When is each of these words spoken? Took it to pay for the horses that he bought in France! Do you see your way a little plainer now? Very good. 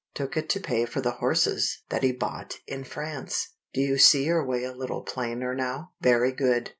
Took 0.15 0.35
it 0.35 0.49
to 0.49 0.59
pay 0.59 0.85
for 0.87 0.99
the 0.99 1.19
horses 1.21 1.83
that 1.89 2.01
he 2.01 2.11
bought 2.11 2.55
in 2.65 2.83
France! 2.85 3.49
Do 3.71 3.81
you 3.81 3.99
see 3.99 4.23
your 4.25 4.43
way 4.43 4.63
a 4.63 4.73
little 4.73 5.03
plainer 5.03 5.53
now? 5.53 5.91
Very 6.01 6.31
good. 6.31 6.69